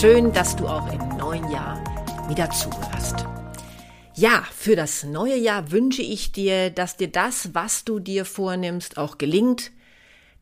Schön, 0.00 0.32
dass 0.32 0.54
du 0.54 0.68
auch 0.68 0.92
im 0.92 1.16
neuen 1.16 1.50
Jahr 1.50 1.82
wieder 2.28 2.48
zuhörst. 2.50 3.26
Ja, 4.14 4.44
für 4.56 4.76
das 4.76 5.02
neue 5.02 5.34
Jahr 5.34 5.72
wünsche 5.72 6.02
ich 6.02 6.30
dir, 6.30 6.70
dass 6.70 6.96
dir 6.96 7.08
das, 7.08 7.52
was 7.52 7.84
du 7.84 7.98
dir 7.98 8.24
vornimmst, 8.24 8.96
auch 8.96 9.18
gelingt. 9.18 9.72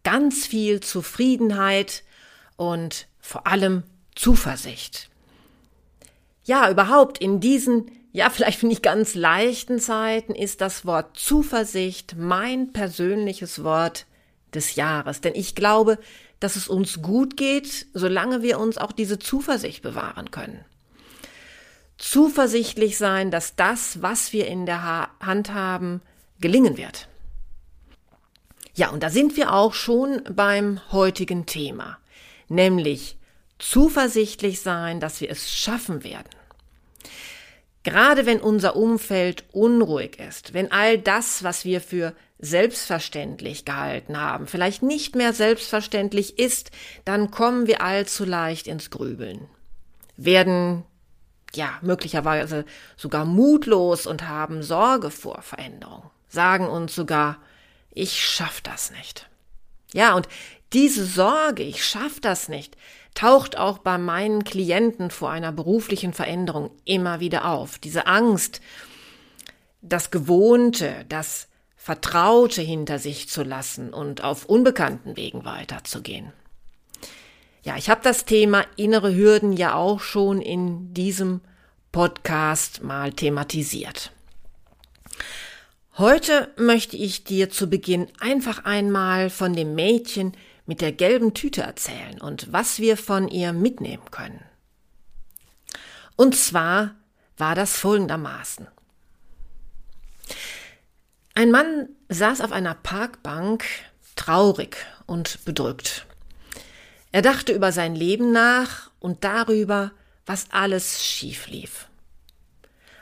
Ganz 0.04 0.46
viel 0.46 0.80
Zufriedenheit 0.80 2.02
und 2.56 3.06
vor 3.18 3.46
allem 3.46 3.84
Zuversicht. 4.14 5.08
Ja, 6.44 6.70
überhaupt 6.70 7.16
in 7.16 7.40
diesen, 7.40 7.90
ja, 8.12 8.28
vielleicht 8.30 8.62
nicht 8.62 8.82
ganz 8.82 9.14
leichten 9.14 9.78
Zeiten 9.78 10.34
ist 10.34 10.60
das 10.60 10.84
Wort 10.84 11.16
Zuversicht 11.16 12.14
mein 12.18 12.74
persönliches 12.74 13.64
Wort 13.64 14.04
des 14.52 14.74
Jahres. 14.74 15.22
Denn 15.22 15.34
ich 15.34 15.54
glaube, 15.54 15.98
dass 16.40 16.56
es 16.56 16.68
uns 16.68 17.02
gut 17.02 17.36
geht, 17.36 17.86
solange 17.94 18.42
wir 18.42 18.58
uns 18.58 18.78
auch 18.78 18.92
diese 18.92 19.18
Zuversicht 19.18 19.82
bewahren 19.82 20.30
können. 20.30 20.64
Zuversichtlich 21.98 22.98
sein, 22.98 23.30
dass 23.30 23.56
das, 23.56 24.02
was 24.02 24.32
wir 24.32 24.46
in 24.46 24.66
der 24.66 25.10
Hand 25.20 25.54
haben, 25.54 26.02
gelingen 26.40 26.76
wird. 26.76 27.08
Ja, 28.74 28.90
und 28.90 29.02
da 29.02 29.08
sind 29.08 29.36
wir 29.36 29.54
auch 29.54 29.72
schon 29.72 30.22
beim 30.30 30.80
heutigen 30.92 31.46
Thema, 31.46 31.96
nämlich 32.48 33.16
zuversichtlich 33.58 34.60
sein, 34.60 35.00
dass 35.00 35.22
wir 35.22 35.30
es 35.30 35.50
schaffen 35.50 36.04
werden. 36.04 36.28
Gerade 37.86 38.26
wenn 38.26 38.40
unser 38.40 38.74
Umfeld 38.74 39.44
unruhig 39.52 40.18
ist, 40.18 40.54
wenn 40.54 40.72
all 40.72 40.98
das, 40.98 41.44
was 41.44 41.64
wir 41.64 41.80
für 41.80 42.14
selbstverständlich 42.40 43.64
gehalten 43.64 44.20
haben, 44.20 44.48
vielleicht 44.48 44.82
nicht 44.82 45.14
mehr 45.14 45.32
selbstverständlich 45.32 46.36
ist, 46.36 46.72
dann 47.04 47.30
kommen 47.30 47.68
wir 47.68 47.82
allzu 47.82 48.24
leicht 48.24 48.66
ins 48.66 48.90
Grübeln, 48.90 49.46
werden 50.16 50.82
ja 51.54 51.78
möglicherweise 51.80 52.64
sogar 52.96 53.24
mutlos 53.24 54.08
und 54.08 54.26
haben 54.26 54.64
Sorge 54.64 55.12
vor 55.12 55.42
Veränderung, 55.42 56.10
sagen 56.26 56.66
uns 56.66 56.92
sogar, 56.92 57.38
ich 57.92 58.20
schaff 58.20 58.60
das 58.62 58.90
nicht. 58.90 59.30
Ja, 59.96 60.14
und 60.14 60.28
diese 60.74 61.06
Sorge, 61.06 61.62
ich 61.62 61.82
schaff 61.82 62.20
das 62.20 62.50
nicht, 62.50 62.76
taucht 63.14 63.56
auch 63.56 63.78
bei 63.78 63.96
meinen 63.96 64.44
Klienten 64.44 65.10
vor 65.10 65.30
einer 65.30 65.52
beruflichen 65.52 66.12
Veränderung 66.12 66.70
immer 66.84 67.18
wieder 67.18 67.46
auf. 67.46 67.78
Diese 67.78 68.06
Angst, 68.06 68.60
das 69.80 70.10
Gewohnte, 70.10 71.06
das 71.08 71.48
Vertraute 71.76 72.60
hinter 72.60 72.98
sich 72.98 73.30
zu 73.30 73.42
lassen 73.42 73.94
und 73.94 74.22
auf 74.22 74.44
unbekannten 74.44 75.16
Wegen 75.16 75.46
weiterzugehen. 75.46 76.30
Ja, 77.62 77.78
ich 77.78 77.88
habe 77.88 78.02
das 78.04 78.26
Thema 78.26 78.66
innere 78.76 79.14
Hürden 79.14 79.54
ja 79.54 79.76
auch 79.76 80.00
schon 80.00 80.42
in 80.42 80.92
diesem 80.92 81.40
Podcast 81.90 82.82
mal 82.82 83.14
thematisiert. 83.14 84.12
Heute 85.98 86.52
möchte 86.58 86.94
ich 86.94 87.24
dir 87.24 87.48
zu 87.48 87.70
Beginn 87.70 88.08
einfach 88.20 88.66
einmal 88.66 89.30
von 89.30 89.54
dem 89.54 89.74
Mädchen 89.74 90.36
mit 90.66 90.82
der 90.82 90.92
gelben 90.92 91.32
Tüte 91.32 91.62
erzählen 91.62 92.20
und 92.20 92.52
was 92.52 92.80
wir 92.80 92.98
von 92.98 93.28
ihr 93.28 93.54
mitnehmen 93.54 94.10
können. 94.10 94.44
Und 96.14 96.36
zwar 96.36 96.96
war 97.38 97.54
das 97.54 97.78
folgendermaßen. 97.78 98.66
Ein 101.34 101.50
Mann 101.50 101.88
saß 102.10 102.42
auf 102.42 102.52
einer 102.52 102.74
Parkbank 102.74 103.64
traurig 104.16 104.76
und 105.06 105.46
bedrückt. 105.46 106.04
Er 107.10 107.22
dachte 107.22 107.54
über 107.54 107.72
sein 107.72 107.94
Leben 107.94 108.32
nach 108.32 108.90
und 109.00 109.24
darüber, 109.24 109.92
was 110.26 110.50
alles 110.50 111.02
schief 111.06 111.46
lief. 111.46 111.88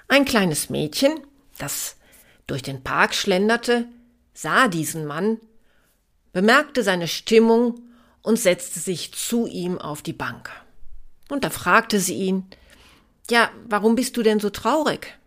Ein 0.06 0.24
kleines 0.24 0.70
Mädchen, 0.70 1.18
das 1.58 1.96
durch 2.46 2.62
den 2.62 2.82
Park 2.82 3.14
schlenderte, 3.14 3.86
sah 4.32 4.68
diesen 4.68 5.06
Mann, 5.06 5.38
bemerkte 6.32 6.82
seine 6.82 7.08
Stimmung 7.08 7.80
und 8.22 8.38
setzte 8.38 8.80
sich 8.80 9.12
zu 9.12 9.46
ihm 9.46 9.78
auf 9.78 10.02
die 10.02 10.12
Bank. 10.12 10.50
Und 11.30 11.44
da 11.44 11.50
fragte 11.50 12.00
sie 12.00 12.16
ihn, 12.16 12.46
ja, 13.30 13.50
warum 13.66 13.94
bist 13.94 14.16
du 14.16 14.22
denn 14.22 14.40
so 14.40 14.50
traurig? 14.50 15.18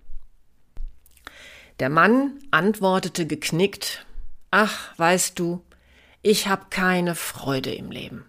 Der 1.80 1.90
Mann 1.90 2.40
antwortete 2.52 3.26
geknickt 3.26 4.06
Ach, 4.50 4.98
weißt 4.98 5.38
du, 5.38 5.64
ich 6.22 6.48
hab 6.48 6.72
keine 6.72 7.16
Freude 7.16 7.74
im 7.74 7.92
Leben. 7.92 8.26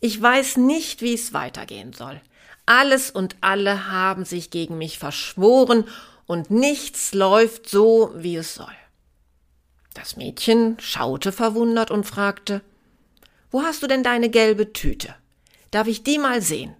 Ich 0.00 0.20
weiß 0.20 0.56
nicht, 0.56 1.00
wie 1.00 1.14
es 1.14 1.32
weitergehen 1.32 1.92
soll. 1.92 2.20
Alles 2.66 3.10
und 3.10 3.36
alle 3.40 3.90
haben 3.90 4.24
sich 4.24 4.50
gegen 4.50 4.78
mich 4.78 4.98
verschworen 4.98 5.84
und 6.26 6.50
nichts 6.50 7.14
läuft 7.14 7.68
so, 7.68 8.12
wie 8.14 8.36
es 8.36 8.54
soll. 8.54 8.74
Das 9.94 10.16
Mädchen 10.16 10.76
schaute 10.80 11.32
verwundert 11.32 11.90
und 11.90 12.04
fragte 12.04 12.62
Wo 13.50 13.62
hast 13.62 13.82
du 13.82 13.86
denn 13.86 14.02
deine 14.02 14.28
gelbe 14.28 14.72
Tüte? 14.72 15.14
Darf 15.70 15.86
ich 15.86 16.02
die 16.02 16.18
mal 16.18 16.42
sehen? 16.42 16.74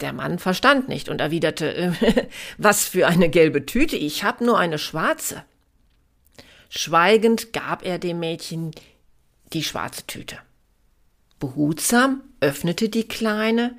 Der 0.00 0.12
Mann 0.12 0.38
verstand 0.38 0.88
nicht 0.88 1.08
und 1.08 1.20
erwiderte, 1.20 1.96
was 2.58 2.84
für 2.84 3.06
eine 3.06 3.30
gelbe 3.30 3.64
Tüte, 3.64 3.96
ich 3.96 4.24
hab 4.24 4.40
nur 4.42 4.58
eine 4.58 4.78
schwarze. 4.78 5.44
Schweigend 6.68 7.52
gab 7.52 7.84
er 7.84 7.98
dem 7.98 8.20
Mädchen 8.20 8.72
die 9.52 9.62
schwarze 9.62 10.06
Tüte. 10.06 10.38
Behutsam 11.38 12.22
öffnete 12.40 12.88
die 12.88 13.08
Kleine 13.08 13.76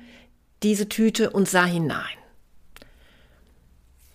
diese 0.62 0.88
Tüte 0.88 1.30
und 1.30 1.48
sah 1.48 1.64
hinein. 1.64 2.18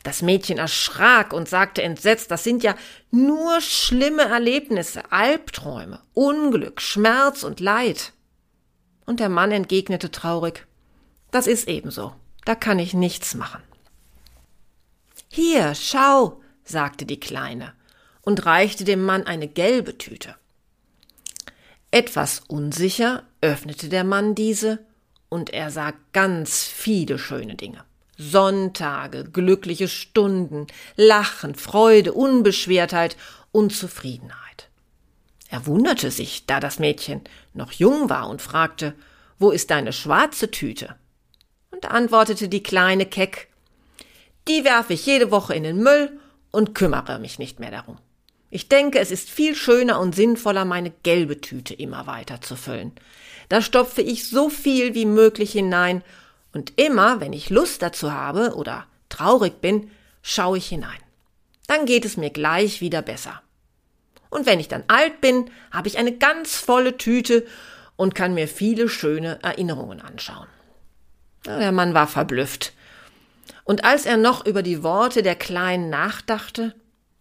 Das 0.03 0.21
Mädchen 0.21 0.57
erschrak 0.57 1.31
und 1.31 1.47
sagte 1.47 1.81
entsetzt, 1.81 2.29
das 2.29 2.43
sind 2.43 2.61
ja 2.61 2.75
nur 3.09 3.61
schlimme 3.61 4.23
Erlebnisse, 4.23 5.11
Albträume, 5.11 6.01
Unglück, 6.13 6.81
Schmerz 6.81 7.43
und 7.43 7.61
Leid. 7.61 8.11
Und 9.05 9.21
der 9.21 9.29
Mann 9.29 9.51
entgegnete 9.51 10.11
traurig, 10.11 10.67
das 11.31 11.47
ist 11.47 11.67
ebenso. 11.67 12.13
Da 12.45 12.55
kann 12.55 12.79
ich 12.79 12.93
nichts 12.93 13.33
machen. 13.35 13.63
Hier, 15.29 15.73
schau, 15.73 16.41
sagte 16.63 17.05
die 17.05 17.19
Kleine 17.19 17.73
und 18.21 18.45
reichte 18.45 18.83
dem 18.83 19.03
Mann 19.03 19.25
eine 19.25 19.47
gelbe 19.47 19.97
Tüte. 19.97 20.35
Etwas 21.91 22.41
unsicher 22.47 23.23
öffnete 23.41 23.87
der 23.87 24.03
Mann 24.03 24.35
diese 24.35 24.85
und 25.29 25.51
er 25.51 25.71
sah 25.71 25.93
ganz 26.11 26.63
viele 26.63 27.17
schöne 27.17 27.55
Dinge. 27.55 27.83
Sonntage, 28.17 29.23
glückliche 29.25 29.87
Stunden, 29.87 30.67
Lachen, 30.95 31.55
Freude, 31.55 32.13
Unbeschwertheit 32.13 33.17
und 33.51 33.75
Zufriedenheit. 33.75 34.69
Er 35.49 35.65
wunderte 35.67 36.11
sich, 36.11 36.45
da 36.45 36.59
das 36.59 36.79
Mädchen 36.79 37.21
noch 37.53 37.71
jung 37.71 38.09
war 38.09 38.29
und 38.29 38.41
fragte, 38.41 38.95
wo 39.39 39.51
ist 39.51 39.69
deine 39.71 39.93
schwarze 39.93 40.49
Tüte? 40.51 40.95
Und 41.71 41.85
antwortete 41.89 42.49
die 42.49 42.63
Kleine 42.63 43.05
keck, 43.05 43.49
die 44.47 44.63
werfe 44.63 44.93
ich 44.93 45.05
jede 45.05 45.31
Woche 45.31 45.53
in 45.55 45.63
den 45.63 45.81
Müll 45.81 46.19
und 46.51 46.75
kümmere 46.75 47.19
mich 47.19 47.39
nicht 47.39 47.59
mehr 47.59 47.71
darum. 47.71 47.97
Ich 48.49 48.69
denke, 48.69 48.99
es 48.99 49.09
ist 49.09 49.29
viel 49.29 49.55
schöner 49.55 49.99
und 49.99 50.13
sinnvoller, 50.13 50.65
meine 50.65 50.91
gelbe 50.91 51.41
Tüte 51.41 51.73
immer 51.73 52.05
weiter 52.05 52.41
zu 52.41 52.55
füllen. 52.55 52.91
Da 53.49 53.61
stopfe 53.61 54.01
ich 54.01 54.29
so 54.29 54.49
viel 54.49 54.93
wie 54.93 55.05
möglich 55.05 55.53
hinein 55.53 56.03
und 56.53 56.79
immer, 56.79 57.19
wenn 57.19 57.33
ich 57.33 57.49
Lust 57.49 57.81
dazu 57.81 58.11
habe 58.11 58.55
oder 58.55 58.85
traurig 59.09 59.59
bin, 59.59 59.91
schaue 60.21 60.57
ich 60.57 60.67
hinein. 60.67 60.99
Dann 61.67 61.85
geht 61.85 62.05
es 62.05 62.17
mir 62.17 62.29
gleich 62.29 62.79
wieder 62.79 63.01
besser. 63.01 63.41
Und 64.29 64.45
wenn 64.45 64.59
ich 64.59 64.67
dann 64.67 64.83
alt 64.87 65.21
bin, 65.21 65.49
habe 65.71 65.87
ich 65.87 65.97
eine 65.97 66.17
ganz 66.17 66.55
volle 66.55 66.97
Tüte 66.97 67.45
und 67.95 68.15
kann 68.15 68.33
mir 68.33 68.47
viele 68.47 68.89
schöne 68.89 69.39
Erinnerungen 69.43 70.01
anschauen. 70.01 70.47
Der 71.45 71.71
Mann 71.71 71.93
war 71.93 72.07
verblüfft. 72.07 72.73
Und 73.63 73.83
als 73.83 74.05
er 74.05 74.17
noch 74.17 74.45
über 74.45 74.63
die 74.63 74.83
Worte 74.83 75.23
der 75.23 75.35
Kleinen 75.35 75.89
nachdachte, 75.89 76.73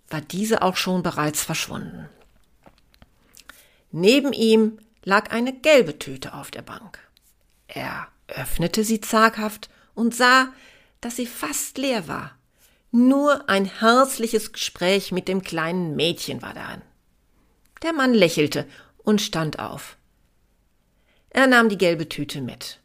war 0.08 0.20
diese 0.20 0.62
auch 0.62 0.76
schon 0.76 1.02
bereits 1.02 1.42
verschwunden. 1.42 2.08
Neben 3.90 4.32
ihm 4.32 4.78
lag 5.04 5.30
eine 5.30 5.52
gelbe 5.52 5.98
Tüte 5.98 6.34
auf 6.34 6.50
der 6.50 6.62
Bank. 6.62 6.98
Er 7.68 8.08
öffnete 8.32 8.84
sie 8.84 9.00
zaghaft 9.00 9.70
und 9.94 10.14
sah, 10.14 10.52
dass 11.00 11.16
sie 11.16 11.26
fast 11.26 11.78
leer 11.78 12.08
war. 12.08 12.36
Nur 12.90 13.48
ein 13.48 13.64
herzliches 13.64 14.52
Gespräch 14.52 15.12
mit 15.12 15.28
dem 15.28 15.42
kleinen 15.42 15.96
Mädchen 15.96 16.42
war 16.42 16.54
darin. 16.54 16.82
Der 17.82 17.92
Mann 17.92 18.14
lächelte 18.14 18.66
und 18.98 19.20
stand 19.20 19.58
auf. 19.58 19.96
Er 21.30 21.46
nahm 21.46 21.68
die 21.68 21.78
gelbe 21.78 22.08
Tüte 22.08 22.40
mit. 22.40 22.80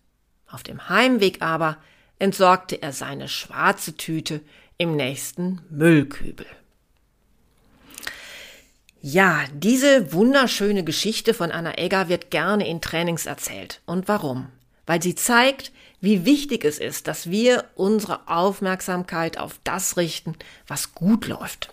Auf 0.48 0.64
dem 0.64 0.88
Heimweg 0.88 1.42
aber 1.42 1.78
entsorgte 2.20 2.82
er 2.82 2.94
seine 2.94 3.28
schwarze 3.28 3.98
Tüte 3.98 4.42
im 4.78 4.96
nächsten 4.96 5.62
Müllkübel. 5.70 6.48
Ja, 9.02 9.46
diese 9.54 10.14
wunderschöne 10.14 10.84
Geschichte 10.84 11.34
von 11.34 11.52
Anna 11.52 11.78
Egger 11.78 12.10
wird 12.10 12.32
gerne 12.32 12.68
in 12.68 12.82
Trainings 12.82 13.26
erzählt. 13.26 13.82
Und 13.86 14.08
warum? 14.08 14.48
Weil 14.88 15.04
sie 15.04 15.14
zeigt, 15.14 15.72
wie 16.02 16.26
wichtig 16.26 16.66
es 16.66 16.80
ist, 16.80 17.08
dass 17.08 17.30
wir 17.30 17.66
unsere 17.76 18.28
Aufmerksamkeit 18.28 19.38
auf 19.38 19.60
das 19.64 19.98
richten, 19.98 20.36
was 20.66 20.96
gut 20.96 21.28
läuft. 21.28 21.70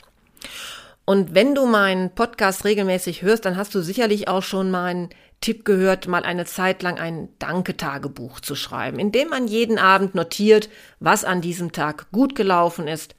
Und 1.06 1.34
wenn 1.34 1.54
du 1.54 1.66
meinen 1.66 2.14
Podcast 2.14 2.64
regelmäßig 2.64 3.22
hörst, 3.22 3.44
dann 3.44 3.56
hast 3.56 3.74
du 3.74 3.80
sicherlich 3.80 4.28
auch 4.28 4.42
schon 4.42 4.70
meinen 4.70 5.10
Tipp 5.40 5.66
gehört, 5.66 6.08
mal 6.08 6.22
eine 6.22 6.46
Zeit 6.46 6.82
lang 6.82 6.98
ein 6.98 7.28
Danketagebuch 7.38 8.40
zu 8.40 8.54
schreiben, 8.54 8.98
in 8.98 9.12
dem 9.12 9.28
man 9.28 9.46
jeden 9.46 9.78
Abend 9.78 10.14
notiert, 10.14 10.70
was 11.00 11.24
an 11.24 11.42
diesem 11.42 11.72
Tag 11.72 12.10
gut 12.12 12.34
gelaufen 12.34 12.88
ist 12.88 13.14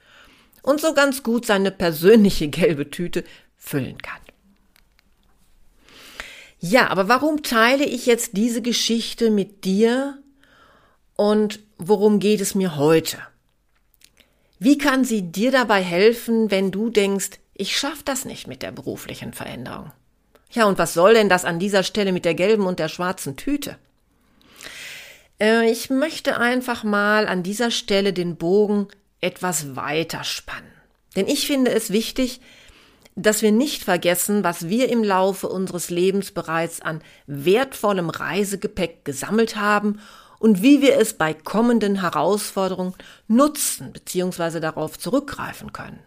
und 0.64 0.82
so 0.82 0.96
ganz 0.96 1.22
gut 1.22 1.46
seine 1.46 1.70
persönliche 1.70 2.48
gelbe 2.48 2.90
Tüte 2.90 3.24
füllen 3.56 4.00
kann. 4.00 4.25
Ja, 6.68 6.88
aber 6.88 7.08
warum 7.08 7.44
teile 7.44 7.86
ich 7.86 8.08
jetzt 8.08 8.32
diese 8.34 8.64
Geschichte 8.64 9.30
mit 9.30 9.66
dir 9.66 10.18
und 11.16 11.60
worum 11.78 12.20
geht 12.20 12.42
es 12.42 12.56
mir 12.56 12.76
heute? 12.76 13.20
Wie 14.58 14.80
kann 14.80 15.06
sie 15.06 15.22
dir 15.22 15.52
dabei 15.52 15.84
helfen, 15.84 16.50
wenn 16.50 16.72
du 16.72 16.90
denkst, 16.90 17.40
ich 17.54 17.78
schaffe 17.78 18.02
das 18.04 18.26
nicht 18.26 18.48
mit 18.48 18.64
der 18.64 18.72
beruflichen 18.72 19.32
Veränderung? 19.32 19.92
Ja, 20.50 20.66
und 20.66 20.80
was 20.80 20.96
soll 20.96 21.14
denn 21.14 21.30
das 21.30 21.46
an 21.46 21.60
dieser 21.60 21.84
Stelle 21.84 22.12
mit 22.12 22.26
der 22.26 22.34
gelben 22.34 22.66
und 22.66 22.80
der 22.80 22.90
schwarzen 22.90 23.36
Tüte? 23.36 23.78
Äh, 25.40 25.70
ich 25.70 25.92
möchte 25.92 26.40
einfach 26.40 26.84
mal 26.84 27.28
an 27.28 27.44
dieser 27.44 27.70
Stelle 27.70 28.12
den 28.12 28.38
Bogen 28.38 28.88
etwas 29.22 29.76
weiter 29.76 30.24
spannen. 30.24 30.72
Denn 31.16 31.28
ich 31.28 31.46
finde 31.46 31.72
es 31.72 31.92
wichtig, 31.92 32.42
dass 33.16 33.42
wir 33.42 33.52
nicht 33.52 33.84
vergessen, 33.84 34.44
was 34.44 34.68
wir 34.68 34.90
im 34.90 35.04
Laufe 35.04 35.48
unseres 35.48 35.90
Lebens 35.90 36.32
bereits 36.32 36.82
an 36.82 37.02
wertvollem 37.28 38.10
Reisegepäck 38.10 39.06
gesammelt 39.06 39.56
haben 39.56 40.00
und 40.40 40.62
wie 40.62 40.82
wir 40.82 40.98
es 40.98 41.14
bei 41.14 41.34
kommenden 41.34 42.02
Herausforderungen 42.02 42.94
nutzen 43.28 43.94
bzw. 43.94 44.60
darauf 44.60 45.00
zurückgreifen 45.00 45.72
können. 45.72 46.00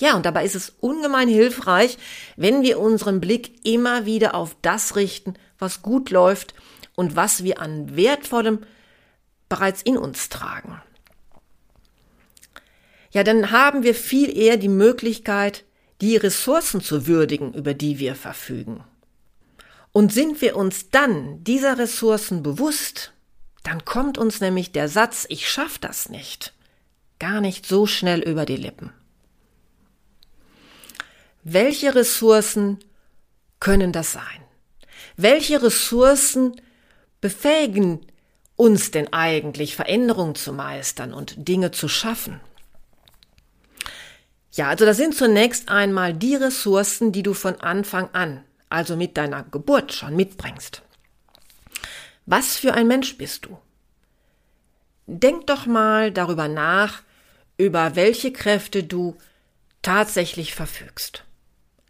Ja, 0.00 0.16
und 0.16 0.26
dabei 0.26 0.44
ist 0.44 0.56
es 0.56 0.74
ungemein 0.80 1.28
hilfreich, 1.28 1.98
wenn 2.36 2.62
wir 2.62 2.80
unseren 2.80 3.20
Blick 3.20 3.64
immer 3.64 4.06
wieder 4.06 4.34
auf 4.34 4.56
das 4.60 4.96
richten, 4.96 5.34
was 5.58 5.82
gut 5.82 6.10
läuft 6.10 6.54
und 6.96 7.14
was 7.14 7.44
wir 7.44 7.60
an 7.60 7.94
wertvollem 7.94 8.60
bereits 9.48 9.82
in 9.82 9.96
uns 9.96 10.28
tragen. 10.30 10.82
Ja, 13.12 13.22
dann 13.22 13.52
haben 13.52 13.84
wir 13.84 13.94
viel 13.94 14.36
eher 14.36 14.56
die 14.56 14.68
Möglichkeit, 14.68 15.64
die 16.00 16.16
Ressourcen 16.16 16.80
zu 16.80 17.06
würdigen, 17.06 17.54
über 17.54 17.74
die 17.74 17.98
wir 17.98 18.14
verfügen. 18.14 18.84
Und 19.92 20.12
sind 20.12 20.40
wir 20.40 20.56
uns 20.56 20.90
dann 20.90 21.44
dieser 21.44 21.78
Ressourcen 21.78 22.42
bewusst, 22.42 23.12
dann 23.62 23.84
kommt 23.84 24.18
uns 24.18 24.40
nämlich 24.40 24.72
der 24.72 24.88
Satz, 24.88 25.24
ich 25.28 25.48
schaff 25.48 25.78
das 25.78 26.08
nicht, 26.08 26.52
gar 27.18 27.40
nicht 27.40 27.66
so 27.66 27.86
schnell 27.86 28.20
über 28.20 28.44
die 28.44 28.56
Lippen. 28.56 28.92
Welche 31.44 31.94
Ressourcen 31.94 32.78
können 33.60 33.92
das 33.92 34.12
sein? 34.12 34.42
Welche 35.16 35.62
Ressourcen 35.62 36.60
befähigen 37.20 38.00
uns 38.56 38.90
denn 38.90 39.12
eigentlich, 39.12 39.76
Veränderungen 39.76 40.34
zu 40.34 40.52
meistern 40.52 41.12
und 41.12 41.48
Dinge 41.48 41.70
zu 41.70 41.88
schaffen? 41.88 42.40
Ja, 44.54 44.68
also 44.68 44.84
das 44.84 44.98
sind 44.98 45.16
zunächst 45.16 45.68
einmal 45.68 46.14
die 46.14 46.36
Ressourcen, 46.36 47.10
die 47.10 47.24
du 47.24 47.34
von 47.34 47.60
Anfang 47.60 48.08
an, 48.12 48.44
also 48.68 48.96
mit 48.96 49.16
deiner 49.16 49.42
Geburt 49.42 49.92
schon 49.92 50.14
mitbringst. 50.14 50.82
Was 52.26 52.56
für 52.56 52.72
ein 52.72 52.86
Mensch 52.86 53.18
bist 53.18 53.46
du? 53.46 53.58
Denk 55.06 55.48
doch 55.48 55.66
mal 55.66 56.12
darüber 56.12 56.46
nach, 56.46 57.02
über 57.58 57.96
welche 57.96 58.32
Kräfte 58.32 58.84
du 58.84 59.16
tatsächlich 59.82 60.54
verfügst. 60.54 61.24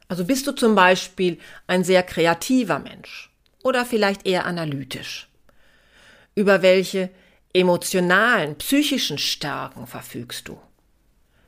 Also 0.08 0.24
bist 0.24 0.46
du 0.46 0.52
zum 0.52 0.74
Beispiel 0.74 1.38
ein 1.66 1.84
sehr 1.84 2.02
kreativer 2.02 2.78
Mensch 2.78 3.30
oder 3.62 3.84
vielleicht 3.84 4.26
eher 4.26 4.46
analytisch? 4.46 5.28
Über 6.34 6.62
welche 6.62 7.10
emotionalen, 7.52 8.56
psychischen 8.56 9.18
Stärken 9.18 9.86
verfügst 9.86 10.48
du? 10.48 10.58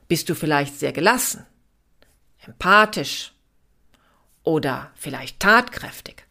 Bist 0.08 0.28
du 0.28 0.34
vielleicht 0.34 0.78
sehr 0.78 0.92
gelassen, 0.92 1.44
empathisch 2.46 3.32
oder 4.44 4.92
vielleicht 4.94 5.40
tatkräftig? 5.40 6.26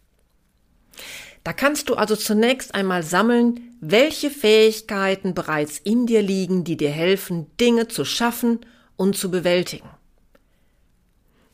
Da 1.43 1.53
kannst 1.53 1.89
du 1.89 1.95
also 1.95 2.15
zunächst 2.15 2.73
einmal 2.73 3.03
sammeln, 3.03 3.77
welche 3.79 4.31
Fähigkeiten 4.31 5.35
bereits 5.35 5.77
in 5.77 6.07
dir 6.07 6.21
liegen, 6.21 6.63
die 6.63 6.77
dir 6.77 6.89
helfen, 6.89 7.55
Dinge 7.57 7.87
zu 7.87 8.03
schaffen 8.03 8.65
und 8.95 9.15
zu 9.15 9.29
bewältigen. 9.29 9.89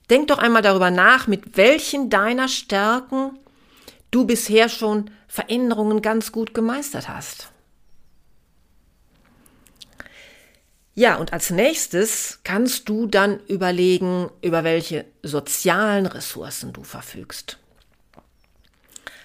Denk 0.09 0.27
doch 0.27 0.37
einmal 0.37 0.61
darüber 0.61 0.91
nach, 0.91 1.27
mit 1.27 1.57
welchen 1.57 2.09
deiner 2.09 2.47
Stärken 2.47 3.39
du 4.11 4.25
bisher 4.25 4.69
schon 4.69 5.09
Veränderungen 5.27 6.01
ganz 6.01 6.31
gut 6.31 6.53
gemeistert 6.53 7.09
hast. 7.09 7.51
Ja, 11.01 11.15
und 11.15 11.33
als 11.33 11.49
nächstes 11.49 12.41
kannst 12.43 12.87
du 12.87 13.07
dann 13.07 13.39
überlegen, 13.47 14.29
über 14.43 14.63
welche 14.63 15.05
sozialen 15.23 16.05
Ressourcen 16.05 16.73
du 16.73 16.83
verfügst. 16.83 17.57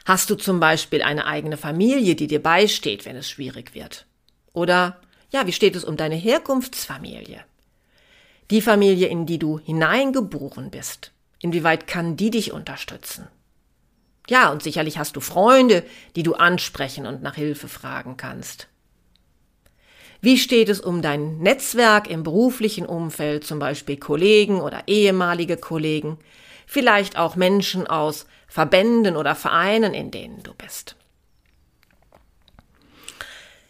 Hast 0.07 0.31
du 0.31 0.37
zum 0.37 0.59
Beispiel 0.59 1.03
eine 1.03 1.27
eigene 1.27 1.59
Familie, 1.59 2.15
die 2.15 2.29
dir 2.29 2.43
beisteht, 2.43 3.05
wenn 3.05 3.15
es 3.15 3.29
schwierig 3.29 3.75
wird? 3.75 4.07
Oder, 4.55 5.03
ja, 5.31 5.47
wie 5.47 5.53
steht 5.53 5.77
es 5.77 5.85
um 5.85 5.99
deine 5.99 6.15
Herkunftsfamilie? 6.15 7.45
Die 8.51 8.63
Familie, 8.63 9.09
in 9.09 9.27
die 9.27 9.39
du 9.39 9.59
hineingeboren 9.59 10.71
bist. 10.71 11.13
Inwieweit 11.41 11.87
kann 11.87 12.17
die 12.17 12.31
dich 12.31 12.53
unterstützen? 12.53 13.29
Ja, 14.31 14.51
und 14.51 14.63
sicherlich 14.63 14.97
hast 14.97 15.15
du 15.15 15.21
Freunde, 15.21 15.85
die 16.17 16.23
du 16.23 16.37
ansprechen 16.37 17.05
und 17.05 17.23
nach 17.23 17.35
Hilfe 17.35 17.69
fragen 17.69 18.17
kannst. 18.17 18.67
Wie 20.21 20.39
steht 20.39 20.69
es 20.69 20.81
um 20.81 21.03
dein 21.03 21.39
Netzwerk 21.39 22.09
im 22.09 22.23
beruflichen 22.23 22.87
Umfeld, 22.87 23.45
zum 23.45 23.59
Beispiel 23.59 23.97
Kollegen 23.97 24.61
oder 24.61 24.85
ehemalige 24.87 25.57
Kollegen, 25.57 26.19
vielleicht 26.67 27.17
auch 27.19 27.37
Menschen 27.37 27.87
aus 27.87 28.27
Verbänden 28.49 29.17
oder 29.17 29.35
Vereinen, 29.35 29.95
in 29.95 30.11
denen 30.11 30.43
du 30.43 30.55
bist? 30.55 30.97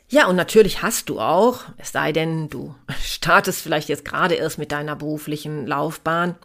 Ja, 0.09 0.29
und 0.29 0.37
natürlich 0.37 0.83
hast 0.83 1.09
du 1.09 1.19
auch, 1.19 1.65
es 1.79 1.91
sei 1.91 2.12
denn, 2.12 2.49
du 2.49 2.75
startest 3.03 3.61
vielleicht 3.61 3.88
jetzt 3.88 4.05
gerade 4.05 4.35
erst 4.35 4.59
mit 4.59 4.71
deiner 4.71 4.95
beruflichen 4.95 5.67
Laufbahn, 5.67 6.37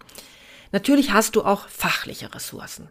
natürlich 0.72 1.12
hast 1.12 1.36
du 1.36 1.44
auch 1.44 1.68
fachliche 1.68 2.34
Ressourcen. 2.34 2.90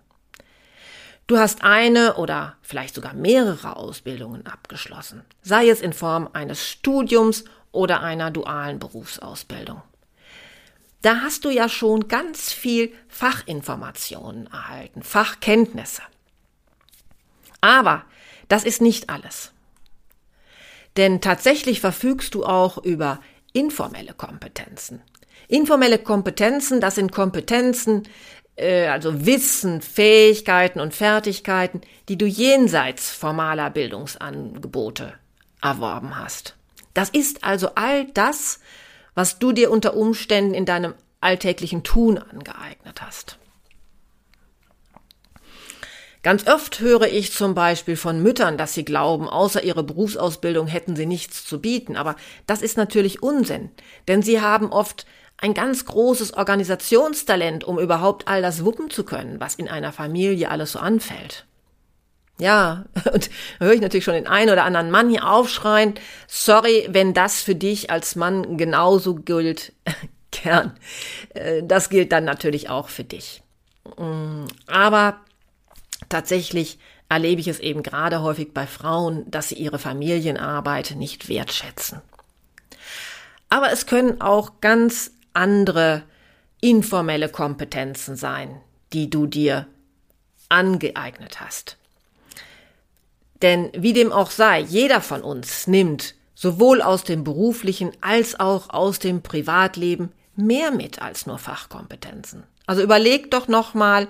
Du 1.31 1.39
hast 1.39 1.63
eine 1.63 2.17
oder 2.17 2.57
vielleicht 2.61 2.97
sogar 2.97 3.15
mehrere 3.15 3.77
Ausbildungen 3.77 4.49
abgeschlossen, 4.49 5.25
sei 5.43 5.69
es 5.69 5.81
in 5.81 5.93
Form 5.93 6.29
eines 6.33 6.69
Studiums 6.69 7.45
oder 7.71 8.01
einer 8.01 8.33
dualen 8.33 8.81
Berufsausbildung. 8.81 9.81
Da 11.03 11.21
hast 11.21 11.45
du 11.45 11.51
ja 11.51 11.69
schon 11.69 12.09
ganz 12.09 12.53
viel 12.53 12.93
Fachinformationen 13.07 14.49
erhalten, 14.49 15.05
Fachkenntnisse. 15.05 16.03
Aber 17.61 18.05
das 18.49 18.65
ist 18.65 18.83
nicht 18.83 19.09
alles. 19.09 19.53
Denn 20.97 21.21
tatsächlich 21.21 21.81
verfügst 21.81 22.35
du 22.35 22.45
auch 22.45 22.77
über 22.79 23.21
informelle 23.53 24.15
Kompetenzen. 24.15 25.01
Informelle 25.47 25.99
Kompetenzen, 25.99 26.81
das 26.81 26.97
sind 26.97 27.13
Kompetenzen, 27.13 28.03
äh, 28.61 28.89
also 28.89 29.27
Wissen, 29.27 29.83
Fähigkeiten 29.83 30.81
und 30.81 30.95
Fertigkeiten, 30.95 31.81
die 32.09 32.19
du 32.19 32.27
jenseits 32.27 33.11
formaler 33.11 33.71
Bildungsangebote 33.71 35.15
erworben 35.63 36.19
hast. 36.19 36.57
Das 36.95 37.11
ist 37.11 37.45
also 37.45 37.71
all 37.75 38.07
das, 38.07 38.61
was 39.15 39.39
du 39.39 39.53
dir 39.53 39.71
unter 39.71 39.95
Umständen 39.95 40.55
in 40.55 40.67
deinem 40.67 40.95
alltäglichen 41.21 41.83
Tun 41.83 42.19
angeeignet 42.19 43.03
hast. 43.03 43.39
Ganz 46.23 46.47
oft 46.47 46.81
höre 46.81 47.09
ich 47.09 47.33
zum 47.33 47.55
Beispiel 47.55 47.97
von 47.97 48.23
Müttern, 48.23 48.59
dass 48.59 48.75
sie 48.75 48.85
glauben, 48.85 49.27
außer 49.27 49.65
ihrer 49.65 49.83
Berufsausbildung 49.83 50.67
hätten 50.67 50.95
sie 50.95 51.07
nichts 51.07 51.47
zu 51.47 51.63
bieten. 51.63 51.97
Aber 51.97 52.15
das 52.47 52.61
ist 52.61 52.77
natürlich 52.77 53.23
Unsinn, 53.23 53.71
denn 54.07 54.23
sie 54.23 54.43
haben 54.43 54.71
oft 54.71 55.07
ein 55.41 55.55
ganz 55.55 55.85
großes 55.87 56.35
Organisationstalent, 56.35 57.65
um 57.65 57.79
überhaupt 57.79 58.29
all 58.29 58.43
das 58.43 58.65
wuppen 58.65 58.91
zu 58.91 59.05
können, 59.05 59.41
was 59.41 59.55
in 59.55 59.69
einer 59.69 59.93
Familie 59.93 60.51
alles 60.51 60.73
so 60.73 60.79
anfällt. 60.79 61.47
Ja, 62.39 62.85
und 63.13 63.31
da 63.59 63.67
höre 63.67 63.75
ich 63.75 63.81
natürlich 63.81 64.05
schon 64.05 64.15
den 64.15 64.27
einen 64.27 64.51
oder 64.51 64.65
anderen 64.65 64.91
Mann 64.91 65.11
hier 65.11 65.31
aufschreien, 65.31 65.95
sorry, 66.27 66.87
wenn 66.91 67.15
das 67.15 67.43
für 67.43 67.55
dich 67.55 67.91
als 67.91 68.17
Mann 68.17 68.57
genauso 68.57 69.15
gilt, 69.15 69.73
gern. 70.31 70.77
Äh, 71.35 71.63
das 71.63 71.91
gilt 71.91 72.13
dann 72.13 72.25
natürlich 72.25 72.69
auch 72.69 72.89
für 72.89 73.05
dich. 73.05 73.43
Mm, 73.97 74.45
aber 74.67 75.21
tatsächlich 76.09 76.79
erlebe 77.09 77.41
ich 77.41 77.49
es 77.49 77.59
eben 77.59 77.83
gerade 77.83 78.23
häufig 78.23 78.55
bei 78.55 78.67
Frauen, 78.67 79.31
dass 79.31 79.49
sie 79.49 79.57
ihre 79.57 79.79
Familienarbeit 79.79 80.95
nicht 80.97 81.29
wertschätzen. 81.29 82.01
Aber 83.49 83.73
es 83.73 83.87
können 83.87 84.21
auch 84.21 84.61
ganz 84.61 85.11
andere 85.33 86.03
informelle 86.61 87.29
Kompetenzen 87.29 88.17
sein, 88.17 88.61
die 88.93 89.09
du 89.11 89.27
dir 89.27 89.67
angeeignet 90.49 91.41
hast. 91.41 91.77
Denn 93.43 93.71
wie 93.75 93.93
dem 93.93 94.13
auch 94.13 94.31
sei, 94.31 94.61
jeder 94.61 95.01
von 95.01 95.23
uns 95.23 95.67
nimmt 95.67 96.15
sowohl 96.35 96.83
aus 96.83 97.05
dem 97.05 97.25
beruflichen 97.25 97.93
als 98.01 98.39
auch 98.39 98.71
aus 98.71 98.99
dem 98.99 99.23
Privatleben 99.23 100.13
mehr 100.37 100.71
mit 100.71 101.01
als 101.01 101.27
nur 101.27 101.39
Fachkompetenzen. 101.39 102.45
Also 102.67 102.83
überleg 102.83 103.31
doch 103.31 103.49
nochmal, 103.49 104.09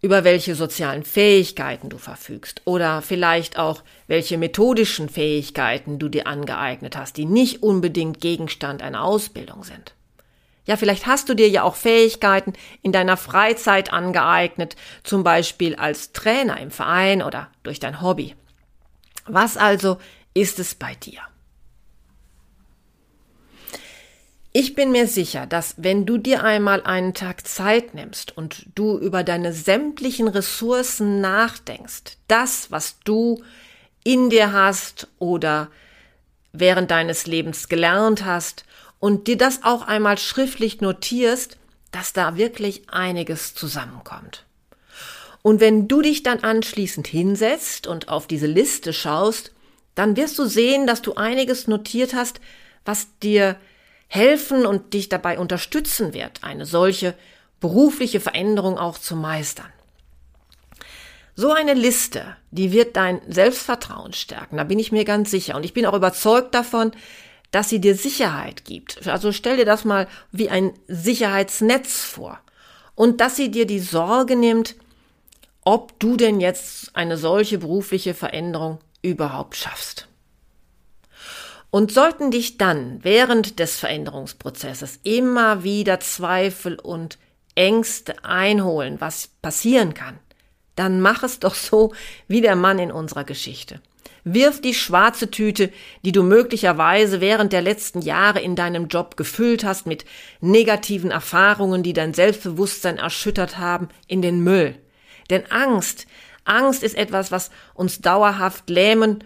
über 0.00 0.24
welche 0.24 0.54
sozialen 0.54 1.02
Fähigkeiten 1.02 1.88
du 1.88 1.98
verfügst 1.98 2.62
oder 2.64 3.02
vielleicht 3.02 3.58
auch 3.58 3.82
welche 4.06 4.38
methodischen 4.38 5.08
Fähigkeiten 5.08 5.98
du 5.98 6.08
dir 6.08 6.26
angeeignet 6.26 6.96
hast, 6.96 7.16
die 7.16 7.24
nicht 7.24 7.62
unbedingt 7.62 8.20
Gegenstand 8.20 8.82
einer 8.82 9.02
Ausbildung 9.02 9.64
sind. 9.64 9.94
Ja, 10.66 10.76
vielleicht 10.76 11.06
hast 11.06 11.28
du 11.28 11.34
dir 11.34 11.48
ja 11.48 11.62
auch 11.62 11.76
Fähigkeiten 11.76 12.52
in 12.82 12.92
deiner 12.92 13.16
Freizeit 13.16 13.92
angeeignet, 13.92 14.76
zum 15.02 15.24
Beispiel 15.24 15.74
als 15.76 16.12
Trainer 16.12 16.60
im 16.60 16.70
Verein 16.70 17.22
oder 17.22 17.48
durch 17.62 17.80
dein 17.80 18.02
Hobby. 18.02 18.34
Was 19.26 19.56
also 19.56 19.98
ist 20.34 20.58
es 20.58 20.74
bei 20.74 20.94
dir? 20.94 21.20
Ich 24.60 24.74
bin 24.74 24.90
mir 24.90 25.06
sicher, 25.06 25.46
dass 25.46 25.76
wenn 25.76 26.04
du 26.04 26.18
dir 26.18 26.42
einmal 26.42 26.82
einen 26.82 27.14
Tag 27.14 27.46
Zeit 27.46 27.94
nimmst 27.94 28.36
und 28.36 28.66
du 28.74 28.98
über 28.98 29.22
deine 29.22 29.52
sämtlichen 29.52 30.26
Ressourcen 30.26 31.20
nachdenkst, 31.20 32.16
das, 32.26 32.68
was 32.72 32.98
du 33.04 33.40
in 34.02 34.30
dir 34.30 34.50
hast 34.52 35.06
oder 35.20 35.68
während 36.52 36.90
deines 36.90 37.28
Lebens 37.28 37.68
gelernt 37.68 38.24
hast 38.24 38.64
und 38.98 39.28
dir 39.28 39.36
das 39.36 39.62
auch 39.62 39.86
einmal 39.86 40.18
schriftlich 40.18 40.80
notierst, 40.80 41.56
dass 41.92 42.12
da 42.12 42.36
wirklich 42.36 42.90
einiges 42.90 43.54
zusammenkommt. 43.54 44.44
Und 45.42 45.60
wenn 45.60 45.86
du 45.86 46.02
dich 46.02 46.24
dann 46.24 46.40
anschließend 46.40 47.06
hinsetzt 47.06 47.86
und 47.86 48.08
auf 48.08 48.26
diese 48.26 48.48
Liste 48.48 48.92
schaust, 48.92 49.52
dann 49.94 50.16
wirst 50.16 50.36
du 50.36 50.46
sehen, 50.46 50.88
dass 50.88 51.00
du 51.00 51.14
einiges 51.14 51.68
notiert 51.68 52.12
hast, 52.12 52.40
was 52.84 53.06
dir 53.22 53.54
helfen 54.08 54.66
und 54.66 54.94
dich 54.94 55.08
dabei 55.08 55.38
unterstützen 55.38 56.14
wird, 56.14 56.42
eine 56.42 56.66
solche 56.66 57.14
berufliche 57.60 58.20
Veränderung 58.20 58.78
auch 58.78 58.98
zu 58.98 59.14
meistern. 59.14 59.70
So 61.34 61.52
eine 61.52 61.74
Liste, 61.74 62.36
die 62.50 62.72
wird 62.72 62.96
dein 62.96 63.20
Selbstvertrauen 63.28 64.12
stärken, 64.12 64.56
da 64.56 64.64
bin 64.64 64.80
ich 64.80 64.90
mir 64.90 65.04
ganz 65.04 65.30
sicher. 65.30 65.54
Und 65.54 65.64
ich 65.64 65.72
bin 65.72 65.86
auch 65.86 65.94
überzeugt 65.94 66.52
davon, 66.54 66.90
dass 67.50 67.68
sie 67.68 67.80
dir 67.80 67.94
Sicherheit 67.94 68.64
gibt. 68.64 69.06
Also 69.06 69.30
stell 69.30 69.56
dir 69.56 69.64
das 69.64 69.84
mal 69.84 70.08
wie 70.32 70.50
ein 70.50 70.72
Sicherheitsnetz 70.88 72.02
vor. 72.02 72.40
Und 72.94 73.20
dass 73.20 73.36
sie 73.36 73.50
dir 73.50 73.66
die 73.66 73.78
Sorge 73.78 74.34
nimmt, 74.34 74.74
ob 75.64 75.98
du 76.00 76.16
denn 76.16 76.40
jetzt 76.40 76.96
eine 76.96 77.16
solche 77.16 77.58
berufliche 77.58 78.14
Veränderung 78.14 78.80
überhaupt 79.02 79.54
schaffst. 79.54 80.07
Und 81.70 81.92
sollten 81.92 82.30
dich 82.30 82.56
dann 82.56 83.00
während 83.02 83.58
des 83.58 83.78
Veränderungsprozesses 83.78 85.00
immer 85.02 85.64
wieder 85.64 86.00
Zweifel 86.00 86.78
und 86.78 87.18
Ängste 87.54 88.24
einholen, 88.24 89.00
was 89.00 89.28
passieren 89.42 89.92
kann, 89.92 90.18
dann 90.76 91.00
mach 91.00 91.22
es 91.24 91.40
doch 91.40 91.54
so 91.54 91.92
wie 92.26 92.40
der 92.40 92.56
Mann 92.56 92.78
in 92.78 92.92
unserer 92.92 93.24
Geschichte. 93.24 93.80
Wirf 94.24 94.60
die 94.60 94.74
schwarze 94.74 95.30
Tüte, 95.30 95.70
die 96.04 96.12
du 96.12 96.22
möglicherweise 96.22 97.20
während 97.20 97.52
der 97.52 97.62
letzten 97.62 98.00
Jahre 98.00 98.40
in 98.40 98.56
deinem 98.56 98.88
Job 98.88 99.16
gefüllt 99.16 99.64
hast 99.64 99.86
mit 99.86 100.04
negativen 100.40 101.10
Erfahrungen, 101.10 101.82
die 101.82 101.92
dein 101.92 102.14
Selbstbewusstsein 102.14 102.98
erschüttert 102.98 103.58
haben, 103.58 103.88
in 104.06 104.22
den 104.22 104.40
Müll. 104.42 104.76
Denn 105.30 105.50
Angst, 105.50 106.06
Angst 106.44 106.82
ist 106.82 106.96
etwas, 106.96 107.32
was 107.32 107.50
uns 107.74 108.00
dauerhaft 108.00 108.70
lähmen 108.70 109.24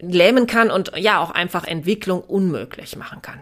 lähmen 0.00 0.46
kann 0.46 0.70
und 0.70 0.92
ja 0.96 1.20
auch 1.20 1.30
einfach 1.30 1.64
Entwicklung 1.64 2.20
unmöglich 2.22 2.96
machen 2.96 3.22
kann. 3.22 3.40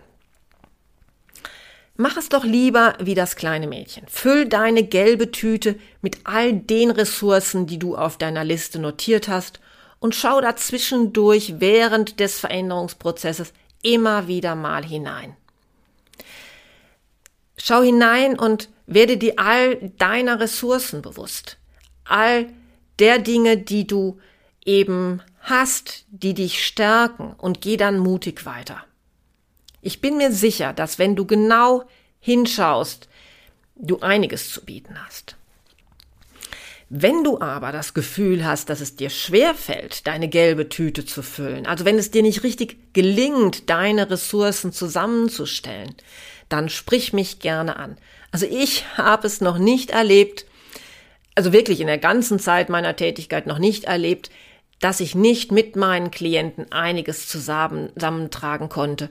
Mach 2.01 2.17
es 2.17 2.29
doch 2.29 2.45
lieber 2.45 2.95
wie 3.01 3.17
das 3.17 3.35
kleine 3.35 3.67
Mädchen. 3.67 4.07
Füll 4.07 4.49
deine 4.49 4.85
gelbe 4.85 5.33
Tüte 5.33 5.77
mit 6.01 6.19
all 6.25 6.53
den 6.53 6.93
Ressourcen, 6.93 7.67
die 7.67 7.79
du 7.81 7.97
auf 7.97 8.19
deiner 8.19 8.45
Liste 8.45 8.79
notiert 8.79 9.27
hast 9.27 9.59
und 9.99 10.15
schau 10.15 10.41
dazwischendurch 10.41 11.55
während 11.59 12.21
des 12.21 12.39
Veränderungsprozesses 12.39 13.53
immer 13.83 14.29
wieder 14.29 14.55
mal 14.55 14.85
hinein. 14.85 15.37
Schau 17.57 17.83
hinein 17.83 18.39
und 18.39 18.69
werde 18.87 19.17
dir 19.17 19.35
all 19.37 19.77
deiner 19.99 20.39
Ressourcen 20.39 21.03
bewusst. 21.03 21.59
All 22.05 22.47
der 23.01 23.19
Dinge, 23.19 23.57
die 23.57 23.87
du 23.87 24.21
eben 24.69 25.23
hast, 25.41 26.05
die 26.11 26.35
dich 26.35 26.65
stärken 26.65 27.33
und 27.39 27.63
geh 27.63 27.79
dann 27.79 27.99
mutig 27.99 28.45
weiter. 28.45 28.85
Ich 29.81 30.01
bin 30.01 30.19
mir 30.19 30.31
sicher, 30.31 30.75
dass 30.75 30.99
wenn 30.99 31.17
du 31.17 31.25
genau 31.25 31.85
hinschaust, 32.21 33.09
du 33.77 34.01
einiges 34.01 34.53
zu 34.53 34.65
bieten 34.65 34.97
hast. 35.07 35.37
Wenn 36.91 37.25
du 37.25 37.41
aber 37.41 37.73
das 37.73 37.95
Gefühl 37.95 38.45
hast, 38.45 38.69
dass 38.69 38.81
es 38.81 38.97
dir 38.97 39.11
schwer 39.11 39.55
fällt, 39.55 40.07
deine 40.07 40.29
gelbe 40.29 40.69
Tüte 40.69 41.05
zu 41.05 41.23
füllen, 41.23 41.67
also 41.67 41.85
wenn 41.85 41.99
es 41.99 42.11
dir 42.11 42.23
nicht 42.23 42.43
richtig 42.43 42.93
gelingt, 42.93 43.71
deine 43.71 44.11
Ressourcen 44.11 44.73
zusammenzustellen, 44.73 45.95
dann 46.49 46.69
sprich 46.69 47.13
mich 47.13 47.41
gerne 47.41 47.77
an. 47.77 47.97
Also 48.33 48.47
ich 48.47 48.85
habe 48.97 49.27
es 49.27 49.41
noch 49.41 49.59
nicht 49.59 49.91
erlebt, 49.91 50.45
also 51.35 51.53
wirklich 51.53 51.81
in 51.81 51.87
der 51.87 51.99
ganzen 51.99 52.39
Zeit 52.39 52.69
meiner 52.69 52.97
Tätigkeit 52.97 53.47
noch 53.47 53.59
nicht 53.59 53.85
erlebt, 53.85 54.31
dass 54.81 55.01
ich 55.01 55.15
nicht 55.15 55.53
mit 55.53 55.77
meinen 55.77 56.11
Klienten 56.11 56.73
einiges 56.73 57.29
zusammentragen 57.29 58.69
konnte, 58.69 59.11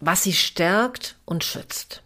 was 0.00 0.22
sie 0.22 0.32
stärkt 0.32 1.16
und 1.24 1.44
schützt. 1.44 2.02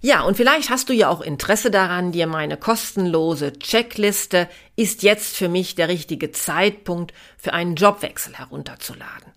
Ja, 0.00 0.22
und 0.22 0.36
vielleicht 0.36 0.70
hast 0.70 0.88
du 0.88 0.92
ja 0.92 1.08
auch 1.08 1.20
Interesse 1.20 1.68
daran, 1.70 2.10
dir 2.12 2.28
meine 2.28 2.56
kostenlose 2.56 3.58
Checkliste 3.58 4.48
ist 4.76 5.02
jetzt 5.02 5.36
für 5.36 5.48
mich 5.48 5.74
der 5.74 5.88
richtige 5.88 6.30
Zeitpunkt 6.30 7.12
für 7.36 7.52
einen 7.52 7.74
Jobwechsel 7.74 8.34
herunterzuladen. 8.34 9.32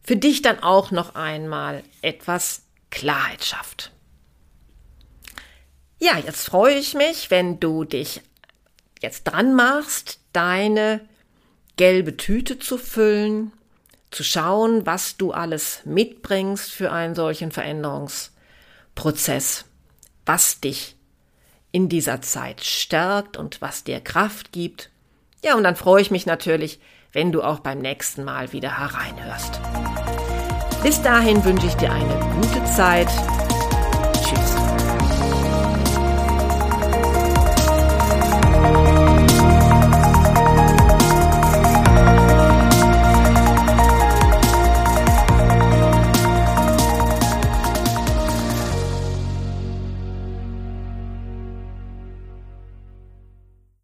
für 0.04 0.16
dich 0.16 0.42
dann 0.42 0.62
auch 0.62 0.92
noch 0.92 1.16
einmal 1.16 1.84
etwas 2.02 2.64
Klarheit 2.90 3.44
schafft. 3.44 3.92
Ja, 6.00 6.18
jetzt 6.18 6.46
freue 6.46 6.76
ich 6.76 6.96
mich, 6.96 7.30
wenn 7.30 7.60
du 7.60 7.84
dich 7.84 8.22
jetzt 9.02 9.26
dran 9.26 9.54
machst, 9.54 10.20
deine 10.34 11.02
gelbe 11.78 12.18
Tüte 12.18 12.60
zu 12.60 12.78
füllen, 12.78 13.54
zu 14.10 14.24
schauen, 14.24 14.86
was 14.86 15.18
du 15.18 15.32
alles 15.32 15.82
mitbringst 15.86 16.72
für 16.72 16.92
einen 16.92 17.16
solchen 17.16 17.52
Veränderungsprozess, 17.52 19.66
was 20.26 20.60
dich 20.60 20.96
in 21.72 21.88
dieser 21.88 22.22
Zeit 22.22 22.64
stärkt 22.64 23.38
und 23.38 23.62
was 23.62 23.84
dir 23.84 24.02
Kraft 24.02 24.52
gibt. 24.52 24.90
Ja, 25.44 25.56
und 25.56 25.64
dann 25.64 25.76
freue 25.76 26.02
ich 26.02 26.12
mich 26.12 26.26
natürlich, 26.26 26.80
wenn 27.14 27.32
du 27.32 27.42
auch 27.42 27.60
beim 27.60 27.80
nächsten 27.80 28.24
Mal 28.24 28.54
wieder 28.54 28.78
hereinhörst. 28.78 29.60
Bis 30.84 31.00
dahin 31.00 31.44
wünsche 31.46 31.68
ich 31.68 31.76
dir 31.76 31.92
eine 31.92 32.20
gute 32.42 32.64
Zeit 32.66 33.08